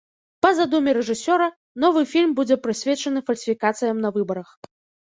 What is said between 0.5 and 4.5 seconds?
задуме рэжысёра, новы фільм будзе прысвечаны фальсіфікацыям на выбарах.